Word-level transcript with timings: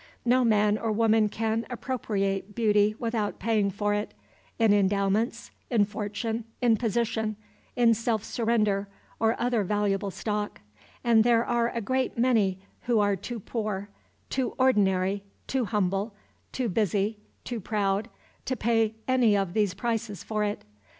No 0.25 0.43
man 0.43 0.79
or 0.79 0.91
woman 0.91 1.29
can 1.29 1.63
appropriate 1.69 2.55
beauty 2.55 2.95
without 2.97 3.37
paying 3.37 3.69
for 3.69 3.93
it, 3.93 4.15
in 4.57 4.73
endowments, 4.73 5.51
in 5.69 5.85
fortune, 5.85 6.43
in 6.59 6.75
position, 6.75 7.35
in 7.75 7.93
self 7.93 8.23
surrender, 8.23 8.87
or 9.19 9.39
other 9.39 9.63
valuable 9.63 10.09
stock; 10.09 10.59
and 11.03 11.23
there 11.23 11.45
are 11.45 11.69
a 11.69 11.81
great 11.81 12.17
many 12.17 12.57
who 12.85 12.99
are 12.99 13.15
too 13.15 13.39
poor, 13.39 13.89
too 14.31 14.55
ordinary, 14.57 15.23
too 15.45 15.65
humble, 15.65 16.15
too 16.51 16.67
busy, 16.67 17.19
too 17.43 17.59
proud, 17.59 18.09
to 18.45 18.55
pay 18.55 18.95
any 19.07 19.37
of 19.37 19.53
these 19.53 19.75
prices 19.75 20.23
for 20.23 20.43
it. 20.43 20.63